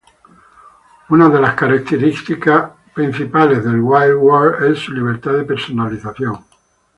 [1.17, 6.39] Una de las principales características de "Wild World" es su libertad de personalización.